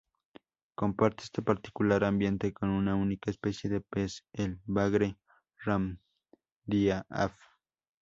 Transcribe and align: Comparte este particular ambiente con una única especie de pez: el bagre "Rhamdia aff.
Comparte 0.73 1.25
este 1.25 1.43
particular 1.43 2.03
ambiente 2.03 2.51
con 2.53 2.69
una 2.69 2.95
única 2.95 3.29
especie 3.29 3.69
de 3.69 3.81
pez: 3.81 4.23
el 4.33 4.59
bagre 4.65 5.15
"Rhamdia 5.59 7.05
aff. 7.07 7.39